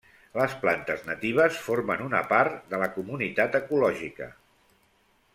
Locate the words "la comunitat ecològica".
2.83-4.31